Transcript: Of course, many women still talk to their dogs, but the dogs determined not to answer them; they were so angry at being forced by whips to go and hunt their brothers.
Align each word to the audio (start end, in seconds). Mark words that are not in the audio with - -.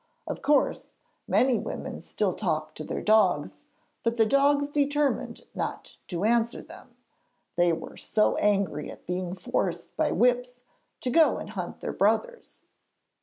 Of 0.25 0.41
course, 0.41 0.95
many 1.27 1.59
women 1.59 2.01
still 2.01 2.33
talk 2.33 2.73
to 2.73 2.83
their 2.83 3.03
dogs, 3.03 3.67
but 4.01 4.17
the 4.17 4.25
dogs 4.25 4.67
determined 4.67 5.41
not 5.53 5.99
to 6.07 6.23
answer 6.23 6.63
them; 6.63 6.95
they 7.55 7.71
were 7.71 7.97
so 7.97 8.35
angry 8.37 8.89
at 8.89 9.05
being 9.05 9.35
forced 9.35 9.95
by 9.95 10.09
whips 10.11 10.63
to 11.01 11.11
go 11.11 11.37
and 11.37 11.51
hunt 11.51 11.81
their 11.81 11.93
brothers. 11.93 12.65